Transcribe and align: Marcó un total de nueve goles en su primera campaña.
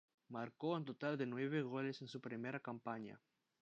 Marcó 0.29 0.69
un 0.71 0.83
total 0.83 1.15
de 1.15 1.27
nueve 1.27 1.61
goles 1.61 2.01
en 2.01 2.07
su 2.07 2.19
primera 2.19 2.59
campaña. 2.59 3.21